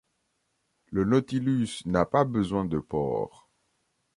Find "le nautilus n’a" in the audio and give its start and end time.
0.87-2.07